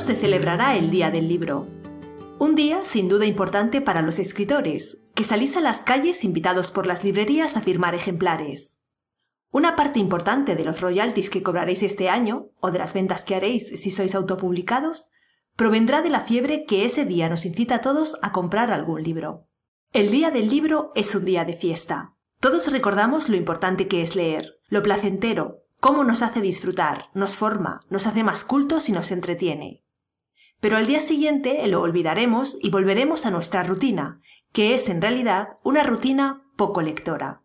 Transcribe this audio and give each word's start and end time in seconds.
se 0.00 0.14
celebrará 0.14 0.76
el 0.76 0.90
Día 0.90 1.10
del 1.10 1.28
Libro. 1.28 1.66
Un 2.38 2.54
día 2.54 2.84
sin 2.84 3.08
duda 3.08 3.26
importante 3.26 3.80
para 3.80 4.00
los 4.00 4.18
escritores, 4.18 4.98
que 5.14 5.24
salís 5.24 5.56
a 5.56 5.60
las 5.60 5.82
calles 5.82 6.22
invitados 6.22 6.70
por 6.70 6.86
las 6.86 7.02
librerías 7.02 7.56
a 7.56 7.62
firmar 7.62 7.96
ejemplares. 7.96 8.78
Una 9.50 9.74
parte 9.74 9.98
importante 9.98 10.54
de 10.54 10.64
los 10.64 10.80
royalties 10.80 11.30
que 11.30 11.42
cobraréis 11.42 11.82
este 11.82 12.08
año, 12.08 12.50
o 12.60 12.70
de 12.70 12.78
las 12.78 12.94
ventas 12.94 13.24
que 13.24 13.34
haréis 13.34 13.68
si 13.80 13.90
sois 13.90 14.14
autopublicados, 14.14 15.08
provendrá 15.56 16.00
de 16.00 16.10
la 16.10 16.20
fiebre 16.20 16.64
que 16.64 16.84
ese 16.84 17.04
día 17.04 17.28
nos 17.28 17.44
incita 17.44 17.76
a 17.76 17.80
todos 17.80 18.18
a 18.22 18.30
comprar 18.30 18.70
algún 18.70 19.02
libro. 19.02 19.48
El 19.92 20.10
día 20.10 20.30
del 20.30 20.48
libro 20.48 20.92
es 20.94 21.12
un 21.14 21.24
día 21.24 21.44
de 21.44 21.56
fiesta. 21.56 22.14
Todos 22.40 22.70
recordamos 22.70 23.28
lo 23.28 23.36
importante 23.36 23.88
que 23.88 24.02
es 24.02 24.14
leer, 24.14 24.60
lo 24.68 24.82
placentero, 24.82 25.64
cómo 25.80 26.04
nos 26.04 26.22
hace 26.22 26.40
disfrutar, 26.40 27.06
nos 27.14 27.36
forma, 27.36 27.80
nos 27.90 28.06
hace 28.06 28.22
más 28.22 28.44
cultos 28.44 28.88
y 28.88 28.92
nos 28.92 29.10
entretiene. 29.10 29.82
Pero 30.60 30.76
al 30.76 30.86
día 30.86 31.00
siguiente 31.00 31.64
lo 31.68 31.80
olvidaremos 31.80 32.58
y 32.60 32.70
volveremos 32.70 33.26
a 33.26 33.30
nuestra 33.30 33.62
rutina, 33.62 34.20
que 34.52 34.74
es 34.74 34.88
en 34.88 35.00
realidad 35.00 35.50
una 35.62 35.84
rutina 35.84 36.42
poco 36.56 36.82
lectora. 36.82 37.42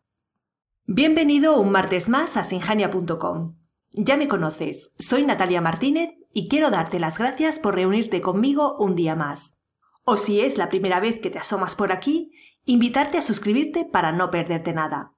Bienvenido 0.85 1.59
un 1.59 1.71
martes 1.71 2.09
más 2.09 2.37
a 2.37 2.43
sinjania.com. 2.43 3.55
Ya 3.91 4.17
me 4.17 4.27
conoces, 4.27 4.91
soy 4.97 5.25
Natalia 5.25 5.61
Martínez 5.61 6.15
y 6.33 6.47
quiero 6.47 6.71
darte 6.71 6.99
las 6.99 7.19
gracias 7.19 7.59
por 7.59 7.75
reunirte 7.75 8.21
conmigo 8.21 8.75
un 8.79 8.95
día 8.95 9.15
más. 9.15 9.59
O 10.03 10.17
si 10.17 10.41
es 10.41 10.57
la 10.57 10.69
primera 10.69 10.99
vez 10.99 11.19
que 11.19 11.29
te 11.29 11.37
asomas 11.37 11.75
por 11.75 11.91
aquí, 11.91 12.31
invitarte 12.65 13.19
a 13.19 13.21
suscribirte 13.21 13.85
para 13.85 14.11
no 14.11 14.31
perderte 14.31 14.73
nada. 14.73 15.13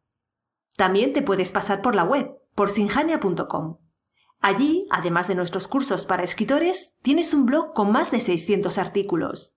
También 0.76 1.14
te 1.14 1.22
puedes 1.22 1.54
pasar 1.54 1.82
por 1.82 1.96
la 1.96 2.04
web, 2.04 2.32
por 2.54 2.70
sinjania.com. 2.70 3.78
Allí, 4.48 4.86
además 4.92 5.28
de 5.28 5.34
nuestros 5.34 5.68
cursos 5.68 6.06
para 6.06 6.22
escritores, 6.22 6.94
tienes 7.02 7.34
un 7.34 7.48
blog 7.48 7.74
con 7.74 7.92
más 7.92 8.12
de 8.12 8.20
600 8.20 8.78
artículos. 8.78 9.56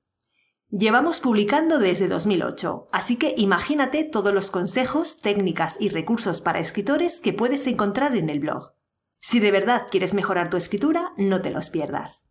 Llevamos 0.71 1.21
publicando 1.21 1.79
desde 1.79 2.09
2008, 2.09 2.89
así 2.91 3.17
que 3.17 3.35
imagínate 3.37 4.05
todos 4.05 4.33
los 4.33 4.51
consejos, 4.51 5.21
técnicas 5.21 5.77
y 5.79 5.91
recursos 5.91 6.41
para 6.41 6.59
escritores 6.59 7.21
que 7.21 7.35
puedes 7.35 7.67
encontrar 7.67 8.17
en 8.17 8.31
el 8.31 8.41
blog. 8.41 8.73
Si 9.21 9.41
de 9.41 9.51
verdad 9.51 9.89
quieres 9.91 10.15
mejorar 10.15 10.49
tu 10.49 10.57
escritura, 10.57 11.13
no 11.19 11.43
te 11.43 11.51
los 11.51 11.69
pierdas. 11.69 12.31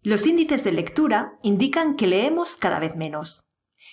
Los 0.00 0.26
índices 0.26 0.64
de 0.64 0.72
lectura 0.72 1.38
indican 1.44 1.94
que 1.94 2.08
leemos 2.08 2.56
cada 2.56 2.80
vez 2.80 2.96
menos. 2.96 3.46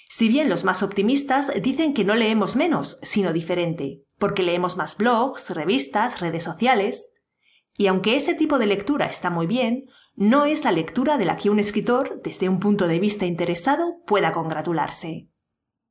Si 0.10 0.30
bien 0.30 0.50
los 0.50 0.64
más 0.64 0.82
optimistas 0.82 1.52
dicen 1.62 1.94
que 1.94 2.06
no 2.06 2.16
leemos 2.16 2.56
menos, 2.56 2.98
sino 3.04 3.34
diferente, 3.34 4.04
porque 4.18 4.42
leemos 4.42 4.78
más 4.78 4.98
blogs, 4.98 5.52
revistas, 5.52 6.22
redes 6.22 6.42
sociales, 6.42 7.12
y 7.80 7.88
aunque 7.88 8.18
ese 8.18 8.36
tipo 8.36 8.60
de 8.60 8.66
lectura 8.66 9.06
está 9.06 9.30
muy 9.30 9.48
bien, 9.48 9.86
no 10.18 10.44
es 10.44 10.66
la 10.66 10.74
lectura 10.74 11.18
de 11.18 11.24
la 11.24 11.38
que 11.38 11.50
un 11.50 11.60
escritor, 11.60 12.20
desde 12.22 12.50
un 12.50 12.60
punto 12.60 12.90
de 12.90 13.00
vista 13.00 13.26
interesado, 13.26 14.02
pueda 14.06 14.34
congratularse. 14.34 15.30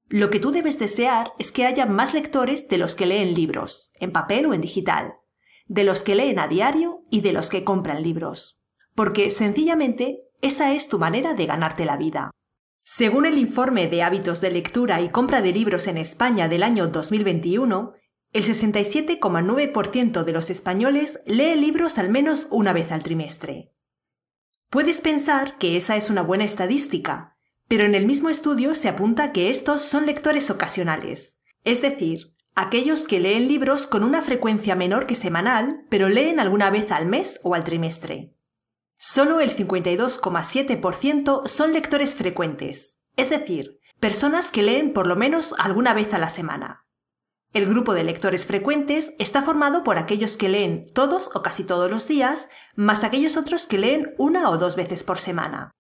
Lo 0.07 0.29
que 0.29 0.39
tú 0.39 0.51
debes 0.51 0.79
desear 0.79 1.33
es 1.39 1.51
que 1.51 1.65
haya 1.65 1.87
más 1.87 2.13
lectores 2.13 2.69
de 2.69 2.77
los 2.77 2.95
que 2.95 3.07
leen 3.07 3.33
libros, 3.33 3.91
en 3.95 4.13
papel 4.13 4.45
o 4.45 4.53
en 4.53 4.61
digital, 4.61 5.15
de 5.67 5.85
los 5.85 6.03
que 6.03 6.15
leen 6.15 6.39
a 6.39 6.47
diario 6.47 7.07
y 7.11 7.23
de 7.23 7.33
los 7.33 7.49
que 7.49 7.65
compran 7.65 8.03
libros. 8.03 8.61
Porque, 8.95 9.31
sencillamente, 9.31 10.25
esa 10.43 10.75
es 10.75 10.91
tu 10.91 10.99
manera 10.99 11.33
de 11.33 11.47
ganarte 11.47 11.87
la 11.87 11.97
vida. 11.97 12.31
Según 12.85 13.25
el 13.25 13.39
informe 13.39 13.87
de 13.87 14.03
hábitos 14.03 14.43
de 14.43 14.51
lectura 14.51 15.01
y 15.01 15.09
compra 15.09 15.41
de 15.41 15.55
libros 15.55 15.87
en 15.87 15.97
España 15.97 16.49
del 16.49 16.65
año 16.65 16.89
2021, 16.89 17.95
el 18.33 18.45
67,9% 18.45 20.25
de 20.25 20.33
los 20.33 20.51
españoles 20.51 21.21
lee 21.27 21.57
libros 21.57 21.99
al 21.99 22.11
menos 22.11 22.49
una 22.51 22.73
vez 22.73 22.93
al 22.93 23.03
trimestre. 23.03 23.73
Puedes 24.71 25.01
pensar 25.01 25.57
que 25.57 25.77
esa 25.77 25.97
es 25.97 26.11
una 26.11 26.23
buena 26.23 26.45
estadística, 26.45 27.37
pero 27.69 27.85
en 27.85 27.95
el 27.95 28.05
mismo 28.07 28.29
estudio 28.29 28.75
se 28.75 28.89
apunta 28.89 29.33
que 29.33 29.49
estos 29.51 29.83
son 29.83 30.05
lectores 30.07 30.51
ocasionales, 30.51 31.39
es 31.65 31.81
decir, 31.81 32.35
aquellos 32.55 33.07
que 33.07 33.21
leen 33.21 33.49
libros 33.49 33.87
con 33.87 34.05
una 34.05 34.21
frecuencia 34.21 34.75
menor 34.75 35.07
que 35.07 35.15
semanal, 35.15 35.85
pero 35.89 36.09
leen 36.09 36.41
alguna 36.41 36.71
vez 36.71 36.93
al 36.93 37.07
mes 37.07 37.41
o 37.45 37.55
al 37.55 37.65
trimestre. 37.65 38.35
Solo 38.99 39.41
el 39.41 39.57
52,7% 39.57 41.47
son 41.47 41.73
lectores 41.73 42.15
frecuentes, 42.15 43.01
es 43.17 43.31
decir, 43.31 43.79
personas 44.01 44.51
que 44.51 44.63
leen 44.63 44.93
por 44.93 45.07
lo 45.07 45.17
menos 45.17 45.55
alguna 45.57 45.95
vez 45.95 46.13
a 46.13 46.19
la 46.19 46.29
semana. 46.29 46.88
El 47.53 47.67
grupo 47.67 47.95
de 47.95 48.05
lectores 48.05 48.45
frecuentes 48.45 49.15
está 49.19 49.43
formado 49.43 49.83
por 49.83 49.97
aquellos 49.97 50.37
que 50.37 50.51
leen 50.51 50.93
todos 50.93 51.31
o 51.35 51.43
casi 51.43 51.65
todos 51.65 51.91
los 51.91 52.07
días, 52.07 52.49
más 52.77 53.05
aquellos 53.05 53.37
otros 53.39 53.67
que 53.67 53.79
leen 53.79 54.15
una 54.19 54.51
o 54.51 54.59
dos 54.59 54.77
veces 54.77 55.03
por 55.03 55.19
semana. 55.19 55.71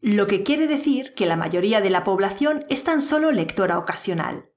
Lo 0.00 0.26
que 0.26 0.42
quiere 0.42 0.68
decir 0.68 1.14
que 1.14 1.26
la 1.26 1.36
mayoría 1.36 1.80
de 1.80 1.90
la 1.90 2.04
población 2.04 2.64
es 2.68 2.84
tan 2.84 3.02
solo 3.02 3.32
lectora 3.32 3.78
ocasional. 3.78 4.50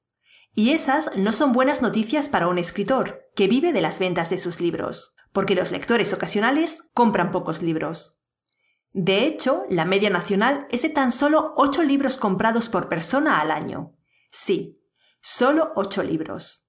Y 0.53 0.71
esas 0.71 1.11
no 1.17 1.33
son 1.33 1.51
buenas 1.51 1.81
noticias 1.81 2.29
para 2.29 2.47
un 2.47 2.57
escritor, 2.57 3.23
que 3.35 3.47
vive 3.47 3.73
de 3.73 3.81
las 3.81 3.99
ventas 3.99 4.29
de 4.29 4.37
sus 4.37 4.61
libros, 4.61 5.15
porque 5.33 5.55
los 5.55 5.71
lectores 5.71 6.13
ocasionales 6.13 6.83
compran 6.93 7.31
pocos 7.31 7.61
libros. 7.61 8.17
De 8.93 9.25
hecho, 9.25 9.65
la 9.69 9.83
media 9.83 10.09
nacional 10.09 10.67
es 10.69 10.83
de 10.83 10.89
tan 10.89 11.11
solo 11.11 11.53
8 11.57 11.83
libros 11.83 12.17
comprados 12.17 12.69
por 12.69 12.87
persona 12.87 13.41
al 13.41 13.51
año. 13.51 13.93
Sí, 14.31 14.79
solo 15.27 15.71
8 15.73 16.03
libros. 16.03 16.67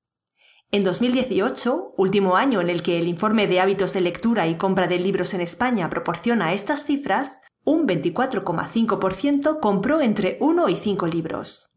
En 0.70 0.82
2018, 0.82 1.92
último 1.98 2.36
año 2.36 2.62
en 2.62 2.70
el 2.70 2.82
que 2.82 2.98
el 2.98 3.06
informe 3.06 3.46
de 3.46 3.60
hábitos 3.60 3.92
de 3.92 4.00
lectura 4.00 4.46
y 4.46 4.56
compra 4.56 4.86
de 4.86 4.98
libros 4.98 5.34
en 5.34 5.42
España 5.42 5.90
proporciona 5.90 6.54
estas 6.54 6.86
cifras, 6.86 7.42
un 7.64 7.86
24,5% 7.86 9.60
compró 9.60 10.00
entre 10.00 10.38
1 10.40 10.70
y 10.70 10.76
5 10.76 11.06
libros. 11.06 11.70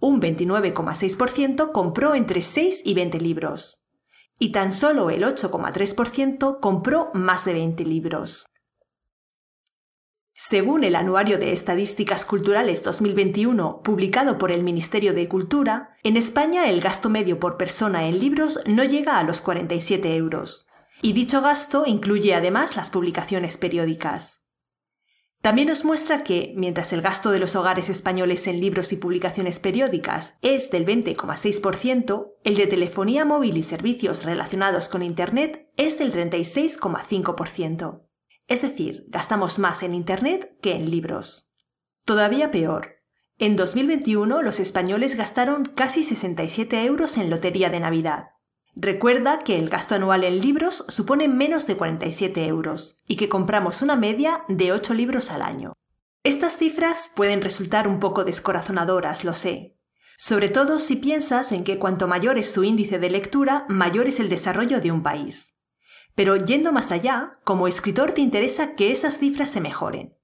Un 0.00 0.20
29,6% 0.20 1.70
compró 1.70 2.16
entre 2.16 2.42
6 2.42 2.82
y 2.84 2.94
20 2.94 3.20
libros. 3.20 3.84
Y 4.36 4.50
tan 4.50 4.72
solo 4.72 5.10
el 5.10 5.22
8,3% 5.22 6.58
compró 6.58 7.10
más 7.14 7.44
de 7.44 7.52
20 7.52 7.84
libros. 7.84 8.46
Según 10.36 10.82
el 10.82 10.96
Anuario 10.96 11.38
de 11.38 11.52
Estadísticas 11.52 12.24
Culturales 12.24 12.82
2021, 12.82 13.82
publicado 13.82 14.36
por 14.36 14.50
el 14.50 14.64
Ministerio 14.64 15.14
de 15.14 15.28
Cultura, 15.28 15.96
en 16.02 16.16
España 16.16 16.68
el 16.68 16.80
gasto 16.80 17.08
medio 17.08 17.38
por 17.38 17.56
persona 17.56 18.08
en 18.08 18.18
libros 18.18 18.58
no 18.66 18.82
llega 18.82 19.20
a 19.20 19.22
los 19.22 19.40
47 19.40 20.16
euros. 20.16 20.66
Y 21.00 21.12
dicho 21.12 21.40
gasto 21.40 21.84
incluye 21.86 22.34
además 22.34 22.74
las 22.74 22.90
publicaciones 22.90 23.58
periódicas. 23.58 24.44
También 25.40 25.68
nos 25.68 25.84
muestra 25.84 26.24
que, 26.24 26.52
mientras 26.56 26.92
el 26.92 27.00
gasto 27.00 27.30
de 27.30 27.38
los 27.38 27.54
hogares 27.54 27.88
españoles 27.88 28.48
en 28.48 28.60
libros 28.60 28.92
y 28.92 28.96
publicaciones 28.96 29.60
periódicas 29.60 30.34
es 30.42 30.68
del 30.72 30.84
20,6%, 30.84 32.32
el 32.42 32.56
de 32.56 32.66
telefonía 32.66 33.24
móvil 33.24 33.56
y 33.56 33.62
servicios 33.62 34.24
relacionados 34.24 34.88
con 34.88 35.04
Internet 35.04 35.70
es 35.76 35.96
del 35.96 36.12
36,5%. 36.12 38.00
Es 38.46 38.62
decir, 38.62 39.06
gastamos 39.08 39.58
más 39.58 39.82
en 39.82 39.94
Internet 39.94 40.58
que 40.60 40.74
en 40.74 40.90
libros. 40.90 41.50
Todavía 42.04 42.50
peor. 42.50 43.02
En 43.38 43.56
2021 43.56 44.42
los 44.42 44.60
españoles 44.60 45.16
gastaron 45.16 45.64
casi 45.64 46.04
67 46.04 46.84
euros 46.84 47.16
en 47.16 47.30
lotería 47.30 47.70
de 47.70 47.80
Navidad. 47.80 48.30
Recuerda 48.76 49.38
que 49.38 49.58
el 49.58 49.68
gasto 49.70 49.94
anual 49.94 50.24
en 50.24 50.40
libros 50.40 50.84
supone 50.88 51.28
menos 51.28 51.66
de 51.66 51.76
47 51.76 52.46
euros 52.46 52.96
y 53.06 53.16
que 53.16 53.28
compramos 53.28 53.82
una 53.82 53.96
media 53.96 54.44
de 54.48 54.72
8 54.72 54.94
libros 54.94 55.30
al 55.30 55.42
año. 55.42 55.72
Estas 56.22 56.56
cifras 56.56 57.10
pueden 57.14 57.42
resultar 57.42 57.86
un 57.88 58.00
poco 58.00 58.24
descorazonadoras, 58.24 59.24
lo 59.24 59.34
sé, 59.34 59.74
sobre 60.16 60.48
todo 60.48 60.78
si 60.78 60.96
piensas 60.96 61.52
en 61.52 61.64
que 61.64 61.78
cuanto 61.78 62.06
mayor 62.06 62.38
es 62.38 62.50
su 62.50 62.64
índice 62.64 62.98
de 62.98 63.10
lectura, 63.10 63.66
mayor 63.68 64.06
es 64.06 64.20
el 64.20 64.28
desarrollo 64.28 64.80
de 64.80 64.92
un 64.92 65.02
país. 65.02 65.53
Pero 66.14 66.36
yendo 66.36 66.72
más 66.72 66.92
allá, 66.92 67.38
como 67.44 67.66
escritor 67.66 68.12
te 68.12 68.20
interesa 68.20 68.74
que 68.74 68.92
esas 68.92 69.18
cifras 69.18 69.50
se 69.50 69.60
mejoren. 69.60 70.16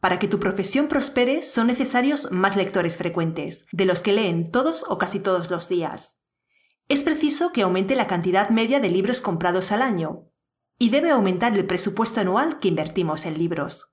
Para 0.00 0.18
que 0.18 0.28
tu 0.28 0.40
profesión 0.40 0.88
prospere 0.88 1.42
son 1.42 1.68
necesarios 1.68 2.30
más 2.32 2.56
lectores 2.56 2.96
frecuentes, 2.96 3.66
de 3.72 3.84
los 3.84 4.02
que 4.02 4.12
leen 4.12 4.50
todos 4.50 4.84
o 4.88 4.98
casi 4.98 5.20
todos 5.20 5.50
los 5.50 5.68
días. 5.68 6.20
Es 6.88 7.04
preciso 7.04 7.52
que 7.52 7.62
aumente 7.62 7.94
la 7.94 8.06
cantidad 8.06 8.50
media 8.50 8.80
de 8.80 8.90
libros 8.90 9.20
comprados 9.20 9.72
al 9.72 9.82
año, 9.82 10.28
y 10.78 10.90
debe 10.90 11.10
aumentar 11.10 11.56
el 11.56 11.66
presupuesto 11.66 12.20
anual 12.20 12.58
que 12.58 12.68
invertimos 12.68 13.24
en 13.26 13.38
libros. 13.38 13.92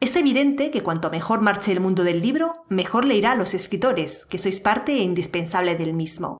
Es 0.00 0.16
evidente 0.16 0.70
que 0.70 0.82
cuanto 0.82 1.10
mejor 1.10 1.40
marche 1.40 1.72
el 1.72 1.80
mundo 1.80 2.04
del 2.04 2.20
libro, 2.20 2.64
mejor 2.68 3.04
le 3.04 3.16
irá 3.16 3.32
a 3.32 3.36
los 3.36 3.54
escritores, 3.54 4.26
que 4.26 4.38
sois 4.38 4.60
parte 4.60 4.92
indispensable 4.92 5.76
del 5.76 5.94
mismo. 5.94 6.38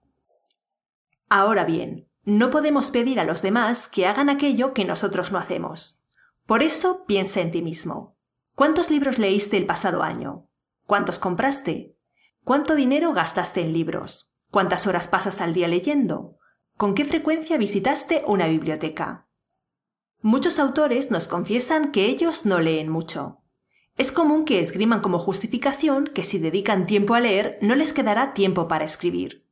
Ahora 1.29 1.65
bien, 1.65 2.09
no 2.27 2.51
podemos 2.51 2.91
pedir 2.91 3.21
a 3.21 3.25
los 3.25 3.41
demás 3.41 3.87
que 3.87 4.05
hagan 4.05 4.29
aquello 4.29 4.75
que 4.75 4.85
nosotros 4.85 5.31
no 5.31 5.39
hacemos. 5.39 6.01
Por 6.45 6.65
eso 6.65 7.05
piensa 7.07 7.41
en 7.41 7.53
ti 7.53 7.63
mismo. 7.63 8.17
¿Cuántos 8.57 8.91
libros 8.91 9.21
leíste 9.21 9.57
el 9.57 9.65
pasado 9.65 10.03
año? 10.03 10.49
¿Cuántos 10.87 11.21
compraste? 11.21 11.97
¿Cuánto 12.43 12.75
dinero 12.75 13.13
gastaste 13.13 13.61
en 13.61 13.73
libros? 13.73 14.33
¿Cuántas 14.51 14.89
horas 14.89 15.07
pasas 15.07 15.41
al 15.41 15.55
día 15.55 15.69
leyendo? 15.69 16.37
¿Con 16.77 16.95
qué 16.95 17.05
frecuencia 17.05 17.59
visitaste 17.59 18.25
una 18.27 18.49
biblioteca? 18.49 19.29
Muchos 20.21 20.59
autores 20.59 21.13
nos 21.13 21.29
confiesan 21.29 21.93
que 21.93 22.07
ellos 22.07 22.45
no 22.45 22.59
leen 22.59 22.89
mucho. 22.89 23.39
Es 23.97 24.11
común 24.11 24.45
que 24.45 24.59
esgriman 24.59 25.01
como 25.01 25.21
justificación 25.21 26.09
que 26.09 26.25
si 26.25 26.41
dedican 26.41 26.87
tiempo 26.87 27.15
a 27.15 27.21
leer 27.21 27.57
no 27.63 27.77
les 27.77 27.93
quedará 27.93 28.35
tiempo 28.35 28.67
para 28.67 28.85
escribir. 28.85 29.46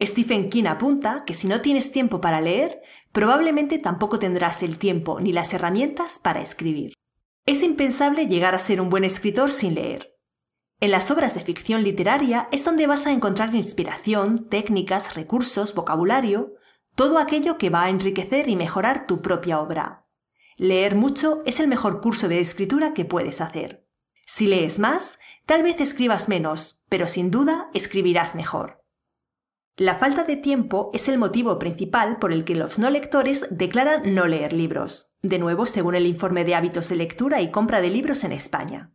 Stephen 0.00 0.48
King 0.48 0.66
apunta 0.66 1.24
que 1.26 1.34
si 1.34 1.48
no 1.48 1.60
tienes 1.60 1.90
tiempo 1.90 2.20
para 2.20 2.40
leer, 2.40 2.80
probablemente 3.12 3.78
tampoco 3.78 4.18
tendrás 4.18 4.62
el 4.62 4.78
tiempo 4.78 5.20
ni 5.20 5.32
las 5.32 5.52
herramientas 5.52 6.20
para 6.22 6.40
escribir. 6.40 6.92
Es 7.46 7.62
impensable 7.62 8.26
llegar 8.26 8.54
a 8.54 8.58
ser 8.60 8.80
un 8.80 8.90
buen 8.90 9.04
escritor 9.04 9.50
sin 9.50 9.74
leer. 9.74 10.14
En 10.80 10.92
las 10.92 11.10
obras 11.10 11.34
de 11.34 11.40
ficción 11.40 11.82
literaria 11.82 12.48
es 12.52 12.64
donde 12.64 12.86
vas 12.86 13.06
a 13.06 13.12
encontrar 13.12 13.52
inspiración, 13.54 14.48
técnicas, 14.48 15.16
recursos, 15.16 15.74
vocabulario, 15.74 16.52
todo 16.94 17.18
aquello 17.18 17.58
que 17.58 17.70
va 17.70 17.84
a 17.84 17.90
enriquecer 17.90 18.48
y 18.48 18.54
mejorar 18.54 19.06
tu 19.08 19.20
propia 19.20 19.60
obra. 19.60 20.06
Leer 20.56 20.94
mucho 20.94 21.42
es 21.46 21.58
el 21.58 21.66
mejor 21.66 22.00
curso 22.00 22.28
de 22.28 22.38
escritura 22.38 22.94
que 22.94 23.04
puedes 23.04 23.40
hacer. 23.40 23.86
Si 24.26 24.46
lees 24.46 24.78
más, 24.78 25.18
tal 25.46 25.64
vez 25.64 25.80
escribas 25.80 26.28
menos, 26.28 26.82
pero 26.88 27.08
sin 27.08 27.32
duda 27.32 27.70
escribirás 27.74 28.36
mejor. 28.36 28.84
La 29.78 29.94
falta 29.94 30.24
de 30.24 30.34
tiempo 30.34 30.90
es 30.92 31.08
el 31.08 31.18
motivo 31.18 31.56
principal 31.60 32.18
por 32.18 32.32
el 32.32 32.44
que 32.44 32.56
los 32.56 32.80
no 32.80 32.90
lectores 32.90 33.46
declaran 33.48 34.12
no 34.12 34.26
leer 34.26 34.52
libros, 34.52 35.12
de 35.22 35.38
nuevo 35.38 35.66
según 35.66 35.94
el 35.94 36.04
informe 36.04 36.44
de 36.44 36.56
hábitos 36.56 36.88
de 36.88 36.96
lectura 36.96 37.40
y 37.42 37.52
compra 37.52 37.80
de 37.80 37.88
libros 37.88 38.24
en 38.24 38.32
España. 38.32 38.92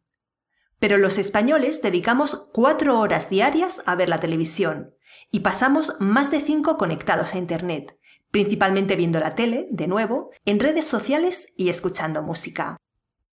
Pero 0.79 0.97
los 0.97 1.17
españoles 1.17 1.81
dedicamos 1.81 2.49
cuatro 2.51 2.99
horas 2.99 3.29
diarias 3.29 3.81
a 3.85 3.95
ver 3.95 4.09
la 4.09 4.19
televisión 4.19 4.93
y 5.31 5.39
pasamos 5.39 5.95
más 6.01 6.31
de 6.31 6.41
cinco 6.41 6.75
conectados 6.75 7.33
a 7.33 7.37
Internet, 7.37 7.97
principalmente 8.29 8.97
viendo 8.97 9.21
la 9.21 9.35
tele, 9.35 9.69
de 9.71 9.87
nuevo, 9.87 10.31
en 10.43 10.59
redes 10.59 10.83
sociales 10.83 11.47
y 11.55 11.69
escuchando 11.69 12.23
música. 12.23 12.75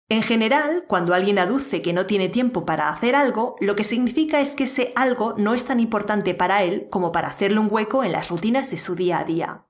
En 0.08 0.22
general, 0.22 0.86
cuando 0.88 1.16
alguien 1.16 1.40
aduce 1.40 1.82
que 1.82 1.92
no 1.92 2.06
tiene 2.06 2.30
tiempo 2.30 2.64
para 2.64 2.90
hacer 2.90 3.16
algo, 3.16 3.56
lo 3.60 3.76
que 3.76 3.84
significa 3.84 4.40
es 4.40 4.56
que 4.56 4.66
ese 4.66 4.94
algo 4.96 5.34
no 5.38 5.56
es 5.56 5.66
tan 5.66 5.80
importante 5.80 6.36
para 6.36 6.64
él 6.64 6.88
como 6.92 7.12
para 7.12 7.28
hacerle 7.28 7.60
un 7.60 7.70
hueco 7.72 8.04
en 8.04 8.12
las 8.12 8.30
rutinas 8.30 8.70
de 8.70 8.78
su 8.78 8.94
día 8.94 9.18
a 9.18 9.24
día. 9.24 9.66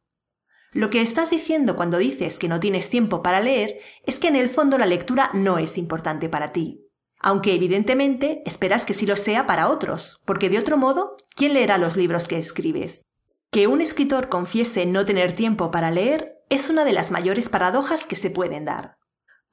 Lo 0.73 0.89
que 0.89 0.99
estás 0.99 1.29
diciendo 1.29 1.77
cuando 1.77 1.97
dices 1.97 2.37
que 2.37 2.49
no 2.49 2.59
tienes 2.59 2.89
tiempo 2.89 3.23
para 3.23 3.39
leer 3.39 3.79
es 4.05 4.19
que 4.19 4.27
en 4.27 4.35
el 4.35 4.49
fondo 4.49 4.77
la 4.77 4.85
lectura 4.85 5.29
no 5.33 5.57
es 5.57 5.77
importante 5.77 6.27
para 6.27 6.51
ti. 6.51 6.81
Aunque 7.17 7.53
evidentemente 7.53 8.43
esperas 8.45 8.85
que 8.85 8.93
sí 8.93 9.05
lo 9.05 9.15
sea 9.15 9.47
para 9.47 9.69
otros, 9.69 10.21
porque 10.25 10.49
de 10.49 10.59
otro 10.59 10.75
modo, 10.75 11.15
¿quién 11.33 11.53
leerá 11.53 11.77
los 11.77 11.95
libros 11.95 12.27
que 12.27 12.37
escribes? 12.37 13.05
Que 13.51 13.67
un 13.67 13.79
escritor 13.79 14.27
confiese 14.27 14.85
no 14.85 15.05
tener 15.05 15.31
tiempo 15.31 15.71
para 15.71 15.91
leer 15.91 16.43
es 16.49 16.69
una 16.69 16.83
de 16.83 16.91
las 16.91 17.09
mayores 17.09 17.47
paradojas 17.47 18.05
que 18.05 18.17
se 18.17 18.29
pueden 18.29 18.65
dar. 18.65 18.97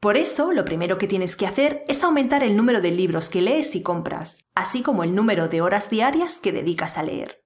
Por 0.02 0.16
eso, 0.16 0.50
lo 0.50 0.64
primero 0.64 0.98
que 0.98 1.06
tienes 1.06 1.36
que 1.36 1.46
hacer 1.46 1.84
es 1.86 2.02
aumentar 2.02 2.42
el 2.42 2.56
número 2.56 2.80
de 2.80 2.90
libros 2.90 3.30
que 3.30 3.40
lees 3.40 3.76
y 3.76 3.84
compras, 3.84 4.48
así 4.52 4.82
como 4.82 5.04
el 5.04 5.14
número 5.14 5.46
de 5.46 5.60
horas 5.60 5.90
diarias 5.90 6.40
que 6.40 6.50
dedicas 6.50 6.98
a 6.98 7.04
leer. 7.04 7.44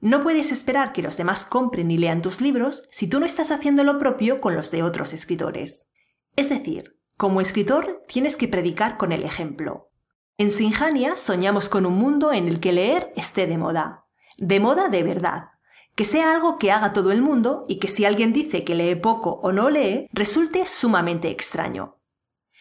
No 0.00 0.20
puedes 0.20 0.50
esperar 0.50 0.92
que 0.92 1.02
los 1.02 1.16
demás 1.16 1.44
compren 1.44 1.92
y 1.92 1.96
lean 1.96 2.20
tus 2.20 2.40
libros 2.40 2.82
si 2.90 3.06
tú 3.06 3.20
no 3.20 3.26
estás 3.26 3.52
haciendo 3.52 3.84
lo 3.84 4.00
propio 4.00 4.40
con 4.40 4.56
los 4.56 4.72
de 4.72 4.82
otros 4.82 5.12
escritores. 5.12 5.88
Es 6.34 6.48
decir, 6.48 6.98
como 7.16 7.40
escritor 7.40 8.02
tienes 8.08 8.36
que 8.36 8.48
predicar 8.48 8.96
con 8.96 9.12
el 9.12 9.22
ejemplo. 9.22 9.92
En 10.36 10.50
Sinjania 10.50 11.16
soñamos 11.16 11.68
con 11.68 11.86
un 11.86 11.94
mundo 11.94 12.32
en 12.32 12.48
el 12.48 12.58
que 12.58 12.72
leer 12.72 13.12
esté 13.14 13.46
de 13.46 13.56
moda. 13.56 14.04
De 14.36 14.58
moda 14.58 14.88
de 14.88 15.04
verdad 15.04 15.53
que 15.94 16.04
sea 16.04 16.32
algo 16.32 16.58
que 16.58 16.72
haga 16.72 16.92
todo 16.92 17.12
el 17.12 17.22
mundo 17.22 17.64
y 17.68 17.78
que 17.78 17.88
si 17.88 18.04
alguien 18.04 18.32
dice 18.32 18.64
que 18.64 18.74
lee 18.74 18.94
poco 18.96 19.40
o 19.42 19.52
no 19.52 19.70
lee, 19.70 20.08
resulte 20.12 20.66
sumamente 20.66 21.28
extraño. 21.30 22.00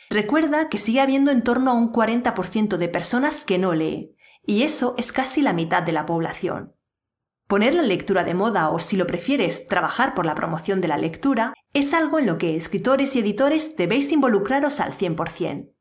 Recuerda 0.09 0.69
que 0.69 0.77
sigue 0.77 1.01
habiendo 1.01 1.31
en 1.31 1.43
torno 1.43 1.71
a 1.71 1.73
un 1.73 1.91
40% 1.91 2.77
de 2.77 2.87
personas 2.87 3.45
que 3.45 3.57
no 3.57 3.73
lee, 3.73 4.15
y 4.45 4.63
eso 4.63 4.93
es 4.97 5.11
casi 5.11 5.41
la 5.41 5.53
mitad 5.53 5.81
de 5.81 5.93
la 5.93 6.05
población. 6.05 6.75
Poner 7.47 7.73
la 7.73 7.81
lectura 7.81 8.23
de 8.23 8.33
moda 8.33 8.69
o, 8.69 8.79
si 8.79 8.95
lo 8.95 9.07
prefieres, 9.07 9.67
trabajar 9.67 10.13
por 10.13 10.25
la 10.25 10.35
promoción 10.35 10.81
de 10.81 10.87
la 10.87 10.97
lectura, 10.97 11.53
es 11.73 11.93
algo 11.93 12.19
en 12.19 12.27
lo 12.27 12.37
que 12.37 12.55
escritores 12.55 13.15
y 13.15 13.19
editores 13.19 13.75
debéis 13.75 14.11
involucraros 14.11 14.79
al 14.79 14.97
100%. 14.97 15.71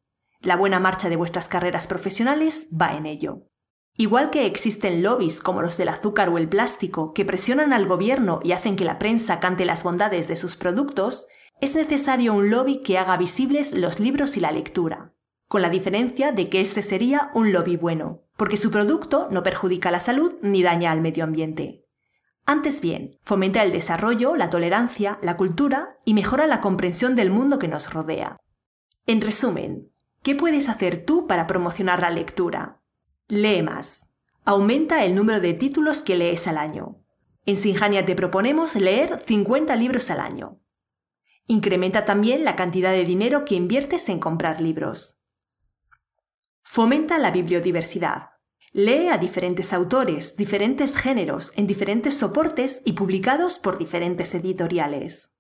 La 0.41 0.57
buena 0.57 0.81
marcha 0.81 1.09
de 1.09 1.17
vuestras 1.17 1.49
carreras 1.49 1.87
profesionales 1.87 2.69
va 2.73 2.97
en 2.97 3.07
ello. 3.07 3.52
Igual 3.97 4.31
que 4.31 4.47
existen 4.47 5.03
lobbies 5.03 5.41
como 5.41 5.61
los 5.61 5.77
del 5.77 5.89
azúcar 5.89 6.31
o 6.31 6.39
el 6.39 6.49
plástico 6.49 7.13
que 7.13 7.25
presionan 7.25 7.73
al 7.73 7.87
gobierno 7.87 8.41
y 8.43 8.53
hacen 8.53 8.77
que 8.77 8.85
la 8.85 8.99
prensa 8.99 9.39
cante 9.39 9.67
las 9.67 9.83
bondades 9.83 10.29
de 10.29 10.37
sus 10.37 10.57
productos, 10.57 11.27
es 11.61 11.77
necesario 11.77 12.35
un 12.35 12.51
lobby 12.51 12.83
que 12.83 12.99
haga 12.99 13.17
visibles 13.17 13.73
los 13.73 14.01
libros 14.01 14.37
y 14.37 14.41
la 14.41 14.51
lectura, 14.51 15.15
con 15.47 15.63
la 15.63 15.69
diferencia 15.69 16.33
de 16.33 16.49
que 16.49 16.61
este 16.61 16.83
sería 16.83 17.31
un 17.35 17.53
lobby 17.53 17.77
bueno, 17.77 18.23
porque 18.37 18.57
su 18.57 18.71
producto 18.71 19.29
no 19.31 19.43
perjudica 19.43 19.91
la 19.91 20.01
salud 20.01 20.35
ni 20.43 20.63
daña 20.63 20.91
al 20.91 21.01
medio 21.01 21.25
ambiente. 21.25 21.85
Antes 22.45 22.81
bien, 22.81 23.19
fomenta 23.23 23.63
el 23.63 23.71
desarrollo, 23.71 24.35
la 24.35 24.51
tolerancia, 24.51 25.19
la 25.23 25.37
cultura 25.37 25.99
y 26.05 26.15
mejora 26.15 26.49
la 26.49 26.61
comprensión 26.61 27.15
del 27.15 27.31
mundo 27.31 27.59
que 27.59 27.69
nos 27.69 27.93
rodea. 27.93 28.39
En 29.07 29.21
resumen, 29.21 29.93
¿qué 30.23 30.35
puedes 30.35 30.69
hacer 30.69 31.05
tú 31.05 31.29
para 31.29 31.47
promocionar 31.47 32.01
la 32.01 32.11
lectura? 32.11 32.82
Lee 33.29 33.63
más. 33.63 34.11
Aumenta 34.45 35.05
el 35.05 35.15
número 35.15 35.41
de 35.41 35.55
títulos 35.55 36.03
que 36.03 36.17
lees 36.17 36.47
al 36.47 36.59
año. 36.59 37.03
En 37.47 37.57
Sinjania 37.57 38.05
te 38.05 38.15
proponemos 38.15 38.77
leer 38.77 39.23
50 39.27 39.75
libros 39.77 40.11
al 40.11 40.21
año. 40.21 40.61
Incrementa 41.47 42.05
también 42.05 42.45
la 42.45 42.57
cantidad 42.57 42.93
de 42.93 43.05
dinero 43.05 43.45
que 43.45 43.55
inviertes 43.55 44.09
en 44.09 44.21
comprar 44.21 44.61
libros. 44.61 45.21
Fomenta 46.63 47.19
la 47.19 47.31
bibliodiversidad. 47.31 48.31
Lee 48.73 49.09
a 49.09 49.19
diferentes 49.19 49.73
autores, 49.73 50.37
diferentes 50.37 50.97
géneros, 50.97 51.53
en 51.57 51.67
diferentes 51.67 52.17
soportes 52.17 52.81
y 52.85 52.93
publicados 52.93 53.59
por 53.59 53.77
diferentes 53.77 54.35
editoriales. 54.35 55.35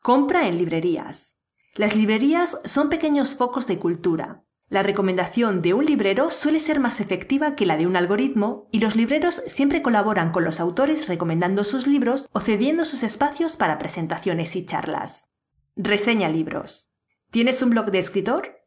Compra 0.00 0.46
en 0.46 0.58
librerías. 0.58 1.36
Las 1.74 1.96
librerías 1.96 2.60
son 2.64 2.88
pequeños 2.88 3.36
focos 3.36 3.66
de 3.66 3.78
cultura, 3.78 4.44
la 4.70 4.82
recomendación 4.82 5.62
de 5.62 5.72
un 5.72 5.86
librero 5.86 6.30
suele 6.30 6.60
ser 6.60 6.78
más 6.78 7.00
efectiva 7.00 7.54
que 7.54 7.64
la 7.64 7.78
de 7.78 7.86
un 7.86 7.96
algoritmo 7.96 8.68
y 8.70 8.80
los 8.80 8.96
libreros 8.96 9.42
siempre 9.46 9.80
colaboran 9.80 10.30
con 10.30 10.44
los 10.44 10.60
autores 10.60 11.08
recomendando 11.08 11.64
sus 11.64 11.86
libros 11.86 12.28
o 12.32 12.40
cediendo 12.40 12.84
sus 12.84 13.02
espacios 13.02 13.56
para 13.56 13.78
presentaciones 13.78 14.56
y 14.56 14.66
charlas. 14.66 15.28
Reseña 15.74 16.28
libros. 16.28 16.90
¿Tienes 17.30 17.62
un 17.62 17.70
blog 17.70 17.90
de 17.90 17.98
escritor? 17.98 18.58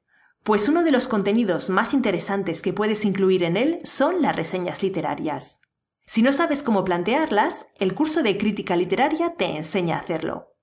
Pues 0.44 0.68
uno 0.68 0.84
de 0.84 0.92
los 0.92 1.08
contenidos 1.08 1.70
más 1.70 1.94
interesantes 1.94 2.64
que 2.64 2.74
puedes 2.74 3.06
incluir 3.06 3.44
en 3.44 3.56
él 3.56 3.80
son 3.84 4.24
las 4.24 4.36
reseñas 4.36 4.82
literarias. 4.82 5.60
Si 6.08 6.24
no 6.24 6.34
sabes 6.34 6.64
cómo 6.64 6.84
plantearlas, 6.84 7.68
el 7.78 7.94
curso 7.94 8.24
de 8.24 8.40
crítica 8.40 8.76
literaria 8.76 9.36
te 9.36 9.56
enseña 9.56 9.98
a 9.98 10.00
hacerlo. 10.00 10.56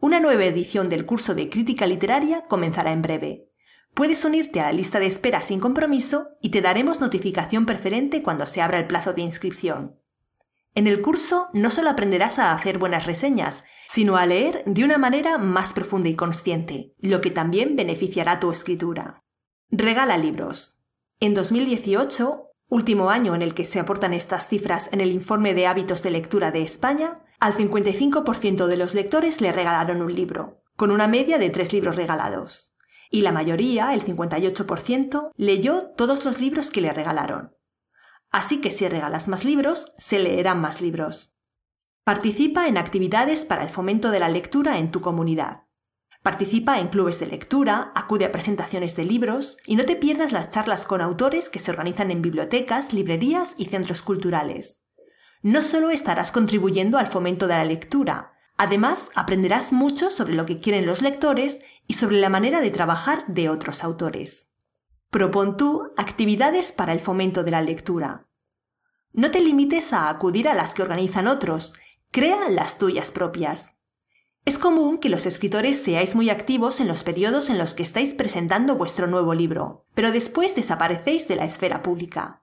Una 0.00 0.18
nueva 0.18 0.44
edición 0.44 0.88
del 0.88 1.04
curso 1.04 1.34
de 1.34 1.50
crítica 1.50 1.86
literaria 1.86 2.46
comenzará 2.46 2.92
en 2.92 3.02
breve. 3.02 3.47
Puedes 3.98 4.24
unirte 4.24 4.60
a 4.60 4.66
la 4.66 4.72
lista 4.72 5.00
de 5.00 5.06
espera 5.06 5.42
sin 5.42 5.58
compromiso 5.58 6.28
y 6.40 6.50
te 6.50 6.60
daremos 6.60 7.00
notificación 7.00 7.66
preferente 7.66 8.22
cuando 8.22 8.46
se 8.46 8.62
abra 8.62 8.78
el 8.78 8.86
plazo 8.86 9.12
de 9.12 9.22
inscripción. 9.22 9.98
En 10.76 10.86
el 10.86 11.02
curso 11.02 11.48
no 11.52 11.68
solo 11.68 11.90
aprenderás 11.90 12.38
a 12.38 12.52
hacer 12.52 12.78
buenas 12.78 13.06
reseñas, 13.06 13.64
sino 13.88 14.16
a 14.16 14.24
leer 14.24 14.62
de 14.66 14.84
una 14.84 14.98
manera 14.98 15.36
más 15.36 15.72
profunda 15.72 16.08
y 16.08 16.14
consciente, 16.14 16.94
lo 17.00 17.20
que 17.20 17.32
también 17.32 17.74
beneficiará 17.74 18.38
tu 18.38 18.52
escritura. 18.52 19.24
Regala 19.68 20.16
libros. 20.16 20.78
En 21.18 21.34
2018, 21.34 22.52
último 22.68 23.10
año 23.10 23.34
en 23.34 23.42
el 23.42 23.52
que 23.52 23.64
se 23.64 23.80
aportan 23.80 24.14
estas 24.14 24.46
cifras 24.46 24.90
en 24.92 25.00
el 25.00 25.10
informe 25.10 25.54
de 25.54 25.66
hábitos 25.66 26.04
de 26.04 26.12
lectura 26.12 26.52
de 26.52 26.62
España, 26.62 27.24
al 27.40 27.54
55% 27.54 28.66
de 28.68 28.76
los 28.76 28.94
lectores 28.94 29.40
le 29.40 29.50
regalaron 29.50 30.02
un 30.02 30.14
libro, 30.14 30.62
con 30.76 30.92
una 30.92 31.08
media 31.08 31.38
de 31.38 31.50
tres 31.50 31.72
libros 31.72 31.96
regalados 31.96 32.77
y 33.10 33.22
la 33.22 33.32
mayoría, 33.32 33.94
el 33.94 34.04
58%, 34.04 35.30
leyó 35.36 35.90
todos 35.96 36.24
los 36.24 36.40
libros 36.40 36.70
que 36.70 36.80
le 36.80 36.92
regalaron. 36.92 37.54
Así 38.30 38.60
que 38.60 38.70
si 38.70 38.86
regalas 38.88 39.28
más 39.28 39.44
libros, 39.44 39.92
se 39.96 40.18
leerán 40.18 40.60
más 40.60 40.80
libros. 40.80 41.34
Participa 42.04 42.68
en 42.68 42.78
actividades 42.78 43.44
para 43.44 43.62
el 43.62 43.70
fomento 43.70 44.10
de 44.10 44.20
la 44.20 44.28
lectura 44.28 44.78
en 44.78 44.90
tu 44.90 45.00
comunidad. 45.00 45.64
Participa 46.22 46.80
en 46.80 46.88
clubes 46.88 47.20
de 47.20 47.26
lectura, 47.26 47.92
acude 47.94 48.24
a 48.24 48.32
presentaciones 48.32 48.96
de 48.96 49.04
libros 49.04 49.56
y 49.66 49.76
no 49.76 49.84
te 49.84 49.96
pierdas 49.96 50.32
las 50.32 50.50
charlas 50.50 50.84
con 50.84 51.00
autores 51.00 51.48
que 51.48 51.58
se 51.58 51.70
organizan 51.70 52.10
en 52.10 52.22
bibliotecas, 52.22 52.92
librerías 52.92 53.54
y 53.56 53.66
centros 53.66 54.02
culturales. 54.02 54.84
No 55.42 55.62
solo 55.62 55.90
estarás 55.90 56.32
contribuyendo 56.32 56.98
al 56.98 57.06
fomento 57.06 57.46
de 57.46 57.54
la 57.54 57.64
lectura, 57.64 58.32
además 58.56 59.10
aprenderás 59.14 59.72
mucho 59.72 60.10
sobre 60.10 60.34
lo 60.34 60.44
que 60.44 60.60
quieren 60.60 60.84
los 60.84 61.00
lectores 61.00 61.60
y 61.88 61.94
sobre 61.94 62.20
la 62.20 62.28
manera 62.28 62.60
de 62.60 62.70
trabajar 62.70 63.26
de 63.26 63.48
otros 63.48 63.82
autores. 63.82 64.52
Propon 65.10 65.56
tú 65.56 65.90
actividades 65.96 66.70
para 66.70 66.92
el 66.92 67.00
fomento 67.00 67.42
de 67.42 67.50
la 67.50 67.62
lectura. 67.62 68.28
No 69.12 69.30
te 69.30 69.40
limites 69.40 69.92
a 69.94 70.10
acudir 70.10 70.48
a 70.48 70.54
las 70.54 70.74
que 70.74 70.82
organizan 70.82 71.26
otros, 71.26 71.74
crea 72.12 72.50
las 72.50 72.78
tuyas 72.78 73.10
propias. 73.10 73.78
Es 74.44 74.58
común 74.58 74.98
que 74.98 75.08
los 75.08 75.24
escritores 75.24 75.82
seáis 75.82 76.14
muy 76.14 76.30
activos 76.30 76.80
en 76.80 76.88
los 76.88 77.04
periodos 77.04 77.48
en 77.50 77.58
los 77.58 77.74
que 77.74 77.82
estáis 77.82 78.14
presentando 78.14 78.76
vuestro 78.76 79.06
nuevo 79.06 79.32
libro, 79.32 79.86
pero 79.94 80.12
después 80.12 80.54
desaparecéis 80.54 81.26
de 81.26 81.36
la 81.36 81.44
esfera 81.44 81.82
pública. 81.82 82.42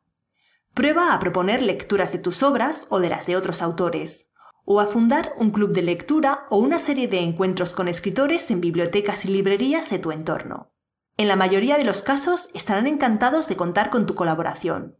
Prueba 0.74 1.14
a 1.14 1.20
proponer 1.20 1.62
lecturas 1.62 2.12
de 2.12 2.18
tus 2.18 2.44
obras 2.44 2.88
o 2.90 3.00
de 3.00 3.10
las 3.10 3.28
de 3.28 3.38
otros 3.38 3.62
autores, 3.62 4.32
o 4.66 4.80
a 4.80 4.88
fundar 4.88 5.34
un 5.38 5.52
club 5.52 5.72
de 5.72 5.84
lectura 5.84 6.48
o 6.50 6.58
una 6.58 6.80
serie 6.80 7.08
de 7.08 7.20
encuentros 7.20 7.74
con 7.74 7.88
escritores 7.88 8.50
en 8.52 8.62
bibliotecas 8.62 9.26
y 9.26 9.30
librerías 9.30 9.90
de 9.90 10.00
tu 10.00 10.12
entorno. 10.12 10.74
En 11.18 11.28
la 11.28 11.36
mayoría 11.36 11.78
de 11.78 11.86
los 11.86 12.02
casos 12.02 12.50
estarán 12.54 12.88
encantados 12.88 13.48
de 13.48 13.56
contar 13.56 13.90
con 13.90 14.06
tu 14.06 14.16
colaboración. 14.16 15.00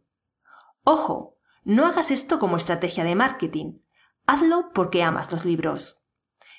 Ojo, 0.84 1.36
no 1.64 1.84
hagas 1.84 2.10
esto 2.10 2.38
como 2.38 2.56
estrategia 2.56 3.04
de 3.04 3.16
marketing, 3.16 3.80
hazlo 4.26 4.70
porque 4.72 5.02
amas 5.02 5.30
los 5.32 5.44
libros. 5.44 6.02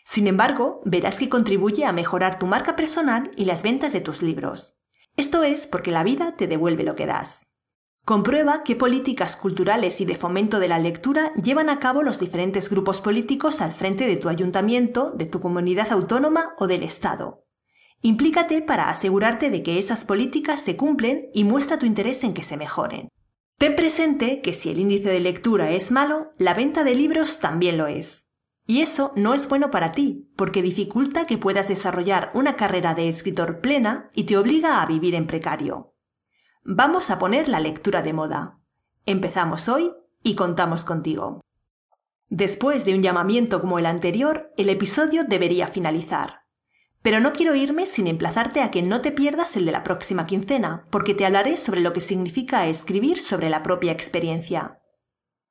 Sin 0.04 0.28
embargo, 0.28 0.82
verás 0.86 1.18
que 1.18 1.30
contribuye 1.30 1.86
a 1.86 1.92
mejorar 1.92 2.40
tu 2.40 2.46
marca 2.46 2.76
personal 2.76 3.32
y 3.36 3.46
las 3.46 3.64
ventas 3.64 3.94
de 3.94 4.02
tus 4.02 4.22
libros. 4.22 4.78
Esto 5.16 5.44
es 5.44 5.66
porque 5.66 5.92
la 5.92 6.04
vida 6.04 6.36
te 6.38 6.48
devuelve 6.48 6.84
lo 6.84 6.96
que 6.96 7.06
das. 7.06 7.48
Comprueba 8.08 8.64
qué 8.64 8.78
políticas 8.78 9.36
culturales 9.36 10.00
y 10.00 10.06
de 10.06 10.16
fomento 10.16 10.60
de 10.60 10.70
la 10.70 10.80
lectura 10.80 11.34
llevan 11.34 11.70
a 11.70 11.78
cabo 11.80 12.04
los 12.04 12.22
diferentes 12.22 12.70
grupos 12.70 13.02
políticos 13.02 13.60
al 13.60 13.74
frente 13.74 14.08
de 14.08 14.16
tu 14.16 14.30
ayuntamiento, 14.30 15.12
de 15.14 15.26
tu 15.26 15.42
comunidad 15.42 15.92
autónoma 15.92 16.54
o 16.58 16.68
del 16.68 16.84
Estado. 16.84 17.44
Implícate 18.02 18.62
para 18.62 18.88
asegurarte 18.88 19.50
de 19.50 19.62
que 19.62 19.78
esas 19.78 20.06
políticas 20.06 20.62
se 20.62 20.78
cumplen 20.78 21.28
y 21.34 21.44
muestra 21.44 21.80
tu 21.80 21.86
interés 21.86 22.24
en 22.24 22.34
que 22.34 22.44
se 22.44 22.56
mejoren. 22.56 23.10
Ten 23.58 23.76
presente 23.76 24.40
que 24.40 24.54
si 24.54 24.70
el 24.70 24.80
índice 24.80 25.10
de 25.10 25.20
lectura 25.20 25.72
es 25.72 25.92
malo, 25.92 26.32
la 26.38 26.54
venta 26.54 26.86
de 26.86 26.96
libros 26.96 27.40
también 27.40 27.76
lo 27.76 27.88
es. 27.88 28.30
Y 28.66 28.84
eso 28.84 29.12
no 29.18 29.34
es 29.34 29.50
bueno 29.50 29.70
para 29.70 29.92
ti, 29.92 30.32
porque 30.38 30.62
dificulta 30.62 31.26
que 31.26 31.38
puedas 31.38 31.68
desarrollar 31.68 32.32
una 32.34 32.56
carrera 32.56 32.94
de 32.94 33.10
escritor 33.10 33.60
plena 33.60 34.12
y 34.14 34.24
te 34.24 34.38
obliga 34.38 34.82
a 34.82 34.86
vivir 34.86 35.14
en 35.14 35.28
precario. 35.28 35.97
Vamos 36.70 37.12
a 37.12 37.18
poner 37.18 37.48
la 37.48 37.62
lectura 37.62 38.02
de 38.02 38.12
moda. 38.12 38.60
Empezamos 39.06 39.70
hoy 39.70 39.94
y 40.22 40.36
contamos 40.36 40.84
contigo. 40.84 41.40
Después 42.28 42.84
de 42.84 42.94
un 42.94 43.02
llamamiento 43.02 43.62
como 43.62 43.80
el 43.80 43.86
anterior, 43.86 44.52
el 44.58 44.68
episodio 44.68 45.24
debería 45.24 45.68
finalizar. 45.68 46.42
Pero 47.02 47.22
no 47.22 47.32
quiero 47.32 47.56
irme 47.56 47.86
sin 47.86 48.06
emplazarte 48.06 48.60
a 48.60 48.70
que 48.70 48.82
no 48.82 49.00
te 49.00 49.14
pierdas 49.14 49.56
el 49.56 49.66
de 49.66 49.72
la 49.72 49.84
próxima 49.84 50.26
quincena, 50.26 50.86
porque 50.92 51.14
te 51.14 51.26
hablaré 51.26 51.56
sobre 51.56 51.80
lo 51.80 51.94
que 51.94 52.02
significa 52.02 52.68
escribir 52.68 53.22
sobre 53.22 53.50
la 53.50 53.64
propia 53.64 53.94
experiencia. 53.94 54.82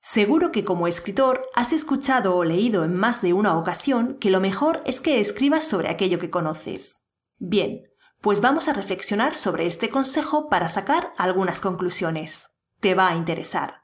Seguro 0.02 0.52
que 0.52 0.64
como 0.64 0.86
escritor 0.86 1.48
has 1.54 1.72
escuchado 1.72 2.36
o 2.36 2.44
leído 2.44 2.84
en 2.84 2.94
más 2.94 3.22
de 3.22 3.32
una 3.32 3.56
ocasión 3.56 4.18
que 4.20 4.28
lo 4.28 4.42
mejor 4.42 4.82
es 4.84 5.00
que 5.00 5.18
escribas 5.18 5.64
sobre 5.64 5.88
aquello 5.88 6.18
que 6.18 6.28
conoces. 6.28 7.06
Bien, 7.38 7.84
pues 8.20 8.40
vamos 8.40 8.68
a 8.68 8.72
reflexionar 8.72 9.34
sobre 9.34 9.66
este 9.66 9.90
consejo 9.90 10.48
para 10.48 10.68
sacar 10.68 11.12
algunas 11.16 11.60
conclusiones. 11.60 12.50
Te 12.80 12.94
va 12.94 13.08
a 13.08 13.16
interesar. 13.16 13.82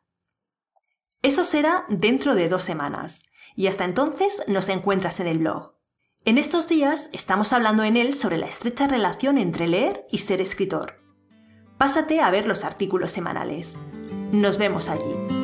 Eso 1.22 1.44
será 1.44 1.84
dentro 1.88 2.34
de 2.34 2.48
dos 2.48 2.62
semanas, 2.62 3.22
y 3.54 3.66
hasta 3.68 3.84
entonces 3.84 4.42
nos 4.48 4.68
encuentras 4.68 5.20
en 5.20 5.28
el 5.28 5.38
blog. 5.38 5.76
En 6.24 6.38
estos 6.38 6.68
días 6.68 7.08
estamos 7.12 7.52
hablando 7.52 7.82
en 7.82 7.96
él 7.96 8.14
sobre 8.14 8.38
la 8.38 8.46
estrecha 8.46 8.86
relación 8.86 9.38
entre 9.38 9.66
leer 9.66 10.06
y 10.10 10.18
ser 10.18 10.40
escritor. 10.40 11.00
Pásate 11.78 12.20
a 12.20 12.30
ver 12.30 12.46
los 12.46 12.64
artículos 12.64 13.10
semanales. 13.10 13.78
Nos 14.30 14.56
vemos 14.56 14.88
allí. 14.88 15.41